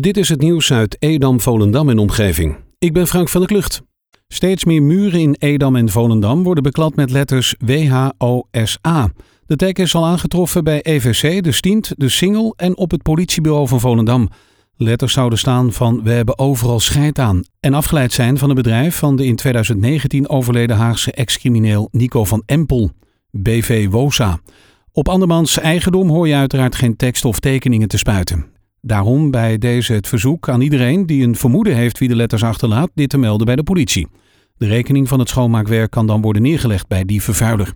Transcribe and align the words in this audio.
Dit 0.00 0.16
is 0.16 0.28
het 0.28 0.40
nieuws 0.40 0.72
uit 0.72 0.96
Edam, 0.98 1.40
Volendam 1.40 1.88
en 1.88 1.98
omgeving. 1.98 2.56
Ik 2.78 2.92
ben 2.92 3.06
Frank 3.06 3.28
van 3.28 3.40
der 3.40 3.50
Klucht. 3.50 3.82
Steeds 4.28 4.64
meer 4.64 4.82
muren 4.82 5.20
in 5.20 5.36
Edam 5.38 5.76
en 5.76 5.88
Volendam 5.88 6.42
worden 6.42 6.62
beklad 6.62 6.96
met 6.96 7.10
letters 7.10 7.54
WHOSA. 7.58 9.10
De 9.46 9.56
teken 9.56 9.84
is 9.84 9.94
al 9.94 10.06
aangetroffen 10.06 10.64
bij 10.64 10.82
EVC, 10.82 11.42
de 11.42 11.52
Stient, 11.52 11.92
de 11.96 12.08
Singel 12.08 12.54
en 12.56 12.76
op 12.76 12.90
het 12.90 13.02
politiebureau 13.02 13.68
van 13.68 13.80
Volendam. 13.80 14.28
Letters 14.76 15.12
zouden 15.12 15.38
staan 15.38 15.72
van 15.72 16.02
we 16.02 16.10
hebben 16.10 16.38
overal 16.38 16.80
scheid 16.80 17.18
aan 17.18 17.44
en 17.60 17.74
afgeleid 17.74 18.12
zijn 18.12 18.38
van 18.38 18.48
het 18.48 18.56
bedrijf 18.56 18.96
van 18.96 19.16
de 19.16 19.24
in 19.24 19.36
2019 19.36 20.28
overleden 20.28 20.76
Haagse 20.76 21.12
ex-crimineel 21.12 21.88
Nico 21.90 22.24
van 22.24 22.42
Empel, 22.46 22.90
BV 23.30 23.88
WOSA. 23.88 24.40
Op 24.92 25.08
andermans 25.08 25.58
eigendom 25.58 26.08
hoor 26.08 26.28
je 26.28 26.34
uiteraard 26.34 26.74
geen 26.74 26.96
tekst 26.96 27.24
of 27.24 27.40
tekeningen 27.40 27.88
te 27.88 27.98
spuiten. 27.98 28.51
Daarom 28.86 29.30
bij 29.30 29.58
deze 29.58 29.92
het 29.92 30.08
verzoek 30.08 30.48
aan 30.48 30.60
iedereen 30.60 31.06
die 31.06 31.24
een 31.24 31.36
vermoeden 31.36 31.74
heeft 31.74 31.98
wie 31.98 32.08
de 32.08 32.16
letters 32.16 32.42
achterlaat, 32.44 32.90
dit 32.94 33.10
te 33.10 33.18
melden 33.18 33.46
bij 33.46 33.56
de 33.56 33.62
politie. 33.62 34.08
De 34.56 34.66
rekening 34.66 35.08
van 35.08 35.18
het 35.18 35.28
schoonmaakwerk 35.28 35.90
kan 35.90 36.06
dan 36.06 36.20
worden 36.20 36.42
neergelegd 36.42 36.88
bij 36.88 37.04
die 37.04 37.22
vervuiler. 37.22 37.74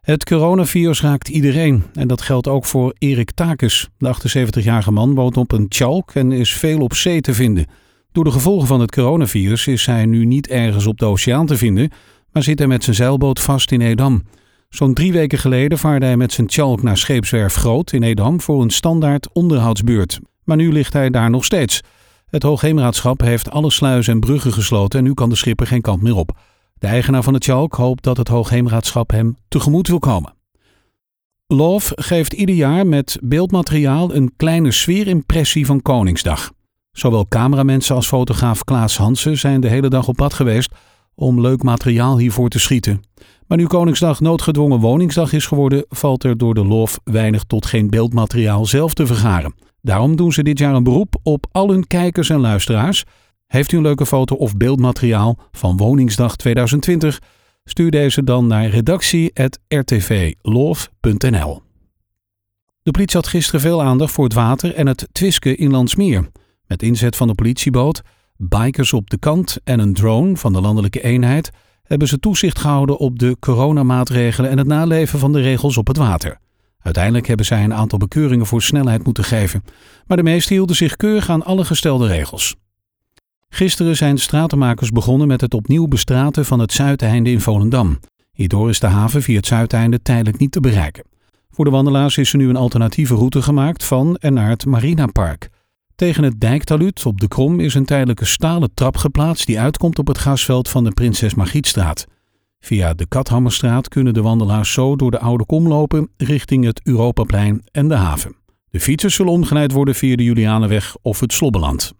Het 0.00 0.24
coronavirus 0.24 1.00
raakt 1.00 1.28
iedereen 1.28 1.82
en 1.94 2.08
dat 2.08 2.22
geldt 2.22 2.48
ook 2.48 2.64
voor 2.64 2.94
Erik 2.98 3.30
Takes. 3.30 3.88
De 3.98 4.14
78-jarige 4.14 4.90
man 4.90 5.14
woont 5.14 5.36
op 5.36 5.52
een 5.52 5.68
tjalk 5.68 6.14
en 6.14 6.32
is 6.32 6.52
veel 6.52 6.80
op 6.80 6.94
zee 6.94 7.20
te 7.20 7.34
vinden. 7.34 7.66
Door 8.12 8.24
de 8.24 8.30
gevolgen 8.30 8.66
van 8.66 8.80
het 8.80 8.90
coronavirus 8.90 9.66
is 9.66 9.86
hij 9.86 10.06
nu 10.06 10.24
niet 10.24 10.48
ergens 10.48 10.86
op 10.86 10.98
de 10.98 11.04
oceaan 11.04 11.46
te 11.46 11.56
vinden, 11.56 11.90
maar 12.32 12.42
zit 12.42 12.58
hij 12.58 12.68
met 12.68 12.84
zijn 12.84 12.96
zeilboot 12.96 13.40
vast 13.40 13.72
in 13.72 13.80
Edam. 13.80 14.22
Zo'n 14.74 14.94
drie 14.94 15.12
weken 15.12 15.38
geleden 15.38 15.78
vaarde 15.78 16.06
hij 16.06 16.16
met 16.16 16.32
zijn 16.32 16.46
tjalk 16.46 16.82
naar 16.82 16.96
scheepswerf 16.96 17.54
Groot 17.54 17.92
in 17.92 18.02
Edam 18.02 18.40
voor 18.40 18.62
een 18.62 18.70
standaard 18.70 19.32
onderhoudsbeurt. 19.32 20.20
Maar 20.44 20.56
nu 20.56 20.72
ligt 20.72 20.92
hij 20.92 21.10
daar 21.10 21.30
nog 21.30 21.44
steeds. 21.44 21.80
Het 22.26 22.42
Hoogheemraadschap 22.42 23.20
heeft 23.20 23.50
alle 23.50 23.70
sluizen 23.70 24.12
en 24.12 24.20
bruggen 24.20 24.52
gesloten 24.52 24.98
en 24.98 25.04
nu 25.04 25.14
kan 25.14 25.28
de 25.28 25.34
schipper 25.34 25.66
geen 25.66 25.80
kant 25.80 26.02
meer 26.02 26.16
op. 26.16 26.38
De 26.74 26.86
eigenaar 26.86 27.22
van 27.22 27.34
het 27.34 27.42
tjalk 27.42 27.74
hoopt 27.74 28.02
dat 28.02 28.16
het 28.16 28.28
Hoogheemraadschap 28.28 29.10
hem 29.10 29.36
tegemoet 29.48 29.88
wil 29.88 29.98
komen. 29.98 30.34
Love 31.46 31.92
geeft 32.00 32.32
ieder 32.32 32.54
jaar 32.54 32.86
met 32.86 33.18
beeldmateriaal 33.22 34.14
een 34.14 34.32
kleine 34.36 34.72
sfeerimpressie 34.72 35.66
van 35.66 35.82
Koningsdag. 35.82 36.52
Zowel 36.92 37.28
cameramensen 37.28 37.94
als 37.94 38.06
fotograaf 38.06 38.64
Klaas 38.64 38.96
Hansen 38.96 39.38
zijn 39.38 39.60
de 39.60 39.68
hele 39.68 39.88
dag 39.88 40.08
op 40.08 40.16
pad 40.16 40.34
geweest 40.34 40.70
om 41.14 41.40
leuk 41.40 41.62
materiaal 41.62 42.18
hiervoor 42.18 42.48
te 42.48 42.58
schieten. 42.58 43.02
Maar 43.46 43.58
nu 43.58 43.66
Koningsdag 43.66 44.20
noodgedwongen 44.20 44.80
woningsdag 44.80 45.32
is 45.32 45.46
geworden, 45.46 45.86
valt 45.88 46.24
er 46.24 46.38
door 46.38 46.54
de 46.54 46.64
lof 46.64 47.00
weinig 47.04 47.44
tot 47.44 47.66
geen 47.66 47.90
beeldmateriaal 47.90 48.66
zelf 48.66 48.94
te 48.94 49.06
vergaren. 49.06 49.54
Daarom 49.80 50.16
doen 50.16 50.32
ze 50.32 50.42
dit 50.42 50.58
jaar 50.58 50.74
een 50.74 50.82
beroep 50.82 51.16
op 51.22 51.46
al 51.52 51.70
hun 51.70 51.86
kijkers 51.86 52.30
en 52.30 52.40
luisteraars. 52.40 53.04
Heeft 53.46 53.72
u 53.72 53.76
een 53.76 53.82
leuke 53.82 54.06
foto 54.06 54.34
of 54.34 54.56
beeldmateriaal 54.56 55.38
van 55.52 55.76
Woningsdag 55.76 56.36
2020? 56.36 57.20
Stuur 57.64 57.90
deze 57.90 58.24
dan 58.24 58.46
naar 58.46 58.66
redactie.rtvloof.nl. 58.66 61.62
De 62.82 62.90
politie 62.90 63.16
had 63.16 63.26
gisteren 63.26 63.60
veel 63.60 63.82
aandacht 63.82 64.12
voor 64.12 64.24
het 64.24 64.34
water 64.34 64.74
en 64.74 64.86
het 64.86 65.08
twisken 65.12 65.58
in 65.58 65.70
Landsmeer. 65.70 66.30
Met 66.66 66.82
inzet 66.82 67.16
van 67.16 67.28
de 67.28 67.34
politieboot, 67.34 68.02
bikers 68.36 68.92
op 68.92 69.10
de 69.10 69.18
kant 69.18 69.58
en 69.64 69.78
een 69.78 69.94
drone 69.94 70.36
van 70.36 70.52
de 70.52 70.60
landelijke 70.60 71.02
eenheid 71.02 71.50
hebben 71.84 72.08
ze 72.08 72.18
toezicht 72.18 72.58
gehouden 72.58 72.98
op 72.98 73.18
de 73.18 73.36
coronamaatregelen 73.40 74.50
en 74.50 74.58
het 74.58 74.66
naleven 74.66 75.18
van 75.18 75.32
de 75.32 75.40
regels 75.40 75.76
op 75.76 75.86
het 75.86 75.96
water. 75.96 76.38
Uiteindelijk 76.78 77.26
hebben 77.26 77.46
zij 77.46 77.64
een 77.64 77.74
aantal 77.74 77.98
bekeuringen 77.98 78.46
voor 78.46 78.62
snelheid 78.62 79.04
moeten 79.04 79.24
geven, 79.24 79.64
maar 80.06 80.16
de 80.16 80.22
meesten 80.22 80.54
hielden 80.54 80.76
zich 80.76 80.96
keurig 80.96 81.30
aan 81.30 81.44
alle 81.44 81.64
gestelde 81.64 82.06
regels. 82.06 82.54
Gisteren 83.48 83.96
zijn 83.96 84.18
stratenmakers 84.18 84.90
begonnen 84.90 85.28
met 85.28 85.40
het 85.40 85.54
opnieuw 85.54 85.86
bestraten 85.86 86.44
van 86.44 86.58
het 86.58 86.72
Zuideinde 86.72 87.30
in 87.30 87.40
Volendam. 87.40 87.98
Hierdoor 88.32 88.68
is 88.68 88.80
de 88.80 88.86
haven 88.86 89.22
via 89.22 89.36
het 89.36 89.46
Zuideinde 89.46 90.02
tijdelijk 90.02 90.38
niet 90.38 90.52
te 90.52 90.60
bereiken. 90.60 91.04
Voor 91.50 91.64
de 91.64 91.70
wandelaars 91.70 92.18
is 92.18 92.32
er 92.32 92.38
nu 92.38 92.48
een 92.48 92.56
alternatieve 92.56 93.14
route 93.14 93.42
gemaakt 93.42 93.84
van 93.84 94.16
en 94.16 94.32
naar 94.32 94.48
het 94.48 94.66
Marinapark. 94.66 95.48
Tegen 95.96 96.24
het 96.24 96.40
dijktaluut 96.40 97.06
op 97.06 97.20
de 97.20 97.28
Krom 97.28 97.60
is 97.60 97.74
een 97.74 97.84
tijdelijke 97.84 98.24
stalen 98.24 98.74
trap 98.74 98.96
geplaatst 98.96 99.46
die 99.46 99.60
uitkomt 99.60 99.98
op 99.98 100.06
het 100.06 100.18
gasveld 100.18 100.68
van 100.68 100.84
de 100.84 100.90
Prinses 100.90 101.34
Margrietstraat. 101.34 102.06
Via 102.60 102.94
de 102.94 103.06
Kathammerstraat 103.06 103.88
kunnen 103.88 104.14
de 104.14 104.22
wandelaars 104.22 104.72
zo 104.72 104.96
door 104.96 105.10
de 105.10 105.18
Oude 105.18 105.46
Kom 105.46 105.68
lopen 105.68 106.10
richting 106.16 106.64
het 106.64 106.80
Europaplein 106.84 107.62
en 107.70 107.88
de 107.88 107.94
haven. 107.94 108.36
De 108.70 108.80
fietsers 108.80 109.14
zullen 109.14 109.32
omgeleid 109.32 109.72
worden 109.72 109.94
via 109.94 110.16
de 110.16 110.24
Julianenweg 110.24 110.96
of 111.02 111.20
het 111.20 111.32
Slobbeland. 111.32 111.92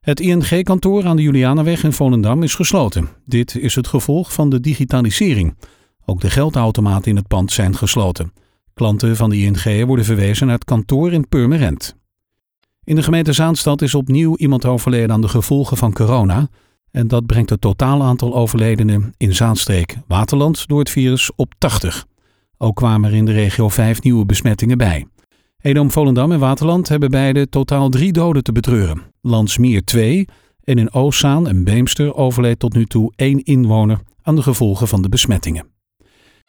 Het 0.00 0.20
ING-kantoor 0.20 1.06
aan 1.06 1.16
de 1.16 1.22
Julianenweg 1.22 1.84
in 1.84 1.92
Volendam 1.92 2.42
is 2.42 2.54
gesloten. 2.54 3.08
Dit 3.24 3.54
is 3.54 3.74
het 3.74 3.86
gevolg 3.86 4.32
van 4.32 4.50
de 4.50 4.60
digitalisering. 4.60 5.56
Ook 6.04 6.20
de 6.20 6.30
geldautomaten 6.30 7.10
in 7.10 7.16
het 7.16 7.26
pand 7.26 7.52
zijn 7.52 7.76
gesloten. 7.76 8.32
Klanten 8.74 9.16
van 9.16 9.30
de 9.30 9.36
ING 9.36 9.86
worden 9.86 10.04
verwezen 10.04 10.46
naar 10.46 10.54
het 10.54 10.64
kantoor 10.64 11.12
in 11.12 11.28
Purmerend. 11.28 11.97
In 12.88 12.96
de 12.96 13.02
gemeente 13.02 13.32
Zaanstad 13.32 13.82
is 13.82 13.94
opnieuw 13.94 14.36
iemand 14.36 14.64
overleden 14.64 15.12
aan 15.12 15.20
de 15.20 15.28
gevolgen 15.28 15.76
van 15.76 15.92
corona. 15.92 16.48
En 16.90 17.08
dat 17.08 17.26
brengt 17.26 17.50
het 17.50 17.60
totaal 17.60 18.02
aantal 18.02 18.34
overledenen 18.34 19.12
in 19.16 19.34
Zaanstreek, 19.34 19.96
Waterland, 20.06 20.68
door 20.68 20.78
het 20.78 20.90
virus 20.90 21.30
op 21.36 21.54
80. 21.58 22.06
Ook 22.58 22.76
kwamen 22.76 23.10
er 23.10 23.16
in 23.16 23.24
de 23.24 23.32
regio 23.32 23.68
vijf 23.68 24.02
nieuwe 24.02 24.26
besmettingen 24.26 24.78
bij. 24.78 25.06
Edam, 25.60 25.90
Volendam 25.90 26.32
en 26.32 26.38
Waterland 26.38 26.88
hebben 26.88 27.10
beide 27.10 27.48
totaal 27.48 27.88
drie 27.88 28.12
doden 28.12 28.42
te 28.42 28.52
betreuren. 28.52 29.02
Landsmeer 29.20 29.84
2 29.84 30.28
en 30.64 30.78
in 30.78 30.92
Oostzaan 30.92 31.48
en 31.48 31.64
Beemster 31.64 32.14
overleed 32.14 32.58
tot 32.58 32.74
nu 32.74 32.84
toe 32.84 33.12
één 33.16 33.42
inwoner 33.42 33.98
aan 34.22 34.36
de 34.36 34.42
gevolgen 34.42 34.88
van 34.88 35.02
de 35.02 35.08
besmettingen. 35.08 35.66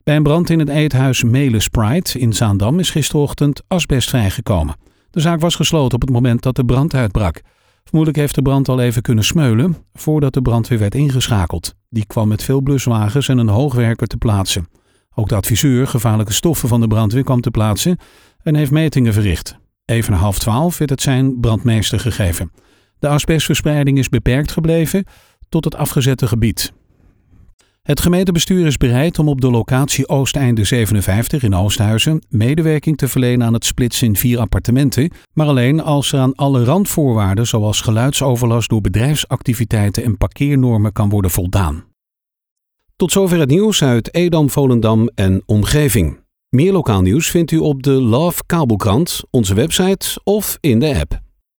Bij 0.03 0.16
een 0.16 0.23
brand 0.23 0.50
in 0.50 0.59
het 0.59 0.69
eethuis 0.69 1.23
Mele 1.23 1.59
Sprite 1.59 2.19
in 2.19 2.33
Zaandam 2.33 2.79
is 2.79 2.89
gisterochtend 2.89 3.63
asbest 3.67 4.09
vrijgekomen. 4.09 4.75
De 5.12 5.20
zaak 5.20 5.40
was 5.40 5.56
gesloten 5.56 5.96
op 5.96 6.02
het 6.02 6.09
moment 6.09 6.42
dat 6.42 6.56
de 6.56 6.66
brand 6.66 6.94
uitbrak. 6.94 7.42
Vermoedelijk 7.84 8.18
heeft 8.18 8.36
de 8.36 8.42
brand 8.42 8.70
al 8.70 8.80
even 8.80 9.02
kunnen 9.02 9.24
smeulen 9.24 9.78
voordat 9.94 10.34
de 10.34 10.42
brandweer 10.42 10.80
werd 10.80 10.96
ingeschakeld. 10.96 11.75
Die 11.90 12.06
kwam 12.06 12.28
met 12.28 12.44
veel 12.44 12.62
bluswagens 12.62 13.28
en 13.28 13.38
een 13.38 13.48
hoogwerker 13.48 14.08
te 14.08 14.18
plaatsen. 14.18 14.68
Ook 15.16 15.30
de 15.30 15.36
adviseur 15.36 15.88
gevaarlijke 15.88 16.34
stoffen 16.34 16.69
van 16.69 16.81
de 16.81 16.88
brandweer 16.88 17.24
kwam 17.24 17.42
te 17.42 17.52
plaatsen 17.52 17.98
en 18.44 18.56
heeft 18.56 18.72
metingen 18.72 19.14
verricht. 19.14 19.58
Even 19.86 20.14
half 20.14 20.40
twaalf 20.40 20.78
werd 20.78 20.90
het 20.90 21.02
zijn 21.02 21.40
brandmeester 21.40 22.00
gegeven. 22.00 22.52
De 23.00 23.08
asbestverspreiding 23.08 23.98
is 23.98 24.09
beperkt 24.09 24.52
gebleven 24.52 25.06
tot 25.50 25.66
het 25.66 25.75
afgezette 25.75 26.28
gebied. 26.28 26.74
Het 27.89 28.01
gemeentebestuur 28.01 28.66
is 28.66 28.77
bereid 28.77 29.19
om 29.19 29.27
op 29.27 29.41
de 29.41 29.50
locatie 29.50 30.07
Oosteinde 30.07 30.63
57 30.63 31.44
in 31.44 31.55
Oosthuizen 31.55 32.23
medewerking 32.29 32.97
te 32.97 33.07
verlenen 33.07 33.47
aan 33.47 33.53
het 33.53 33.66
splitsen 33.66 34.07
in 34.07 34.16
vier 34.16 34.39
appartementen, 34.39 35.11
maar 35.33 35.47
alleen 35.47 35.81
als 35.81 36.11
er 36.11 36.19
aan 36.19 36.35
alle 36.35 36.63
randvoorwaarden 36.63 37.47
zoals 37.47 37.81
geluidsoverlast 37.81 38.69
door 38.69 38.81
bedrijfsactiviteiten 38.81 40.03
en 40.03 40.17
parkeernormen 40.17 40.91
kan 40.91 41.09
worden 41.09 41.31
voldaan. 41.31 41.83
Tot 42.95 43.11
zover 43.11 43.39
het 43.39 43.50
nieuws 43.50 43.83
uit 43.83 44.13
Edam, 44.13 44.50
Volendam 44.50 45.09
en 45.16 45.44
omgeving. 45.45 46.19
Meer 46.50 46.71
lokaal 46.71 47.01
nieuws 47.01 47.29
vindt 47.29 47.51
u 47.51 47.57
op 47.57 47.83
de 47.83 47.91
Love 47.91 48.44
Kabelkrant, 48.45 49.21
onze 49.29 49.53
website 49.53 50.19
of 50.23 50.57
in 50.59 50.79
de 50.79 51.00
app. 51.00 51.28